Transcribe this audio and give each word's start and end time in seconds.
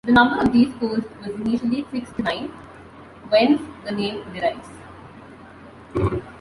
The 0.03 0.13
number 0.13 0.41
of 0.41 0.51
these 0.51 0.73
schools 0.73 1.03
was 1.19 1.27
initially 1.29 1.83
fixed 1.91 2.15
to 2.15 2.23
nine, 2.23 2.47
whence 3.29 3.61
the 3.85 3.91
name 3.91 4.23
derives. 4.33 6.27